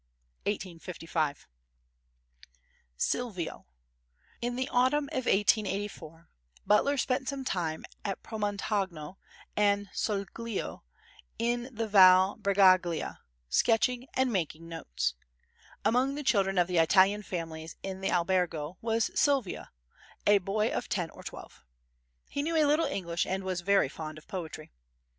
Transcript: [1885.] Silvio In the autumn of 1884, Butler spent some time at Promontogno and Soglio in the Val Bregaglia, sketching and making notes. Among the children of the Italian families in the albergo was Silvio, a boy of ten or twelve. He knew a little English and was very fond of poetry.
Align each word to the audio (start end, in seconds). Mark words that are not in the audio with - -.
[1885.] 0.47 1.45
Silvio 2.97 3.67
In 4.41 4.55
the 4.55 4.67
autumn 4.69 5.05
of 5.09 5.27
1884, 5.27 6.27
Butler 6.65 6.97
spent 6.97 7.27
some 7.29 7.45
time 7.45 7.85
at 8.03 8.23
Promontogno 8.23 9.17
and 9.55 9.91
Soglio 9.93 10.81
in 11.37 11.69
the 11.71 11.87
Val 11.87 12.35
Bregaglia, 12.39 13.19
sketching 13.47 14.07
and 14.15 14.33
making 14.33 14.67
notes. 14.67 15.13
Among 15.85 16.15
the 16.15 16.23
children 16.23 16.57
of 16.57 16.65
the 16.67 16.79
Italian 16.79 17.21
families 17.21 17.75
in 17.83 18.01
the 18.01 18.09
albergo 18.09 18.79
was 18.81 19.11
Silvio, 19.13 19.67
a 20.25 20.39
boy 20.39 20.69
of 20.71 20.89
ten 20.89 21.11
or 21.11 21.21
twelve. 21.21 21.63
He 22.27 22.41
knew 22.41 22.55
a 22.57 22.65
little 22.65 22.87
English 22.87 23.27
and 23.27 23.43
was 23.43 23.61
very 23.61 23.87
fond 23.87 24.17
of 24.17 24.27
poetry. 24.27 24.71